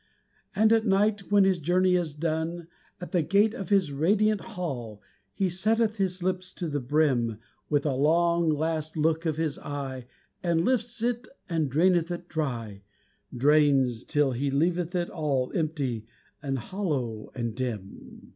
[0.55, 2.67] And at night when his journey is done,
[2.99, 4.99] At the gate of his radiant hall,
[5.31, 7.37] He setteth his lips to the brim,
[7.69, 10.07] With a long last look of his eye,
[10.41, 12.81] And lifts it and draineth it dry,
[13.31, 16.07] Drains till he leaveth it all Empty
[16.41, 18.29] and hollow and dim.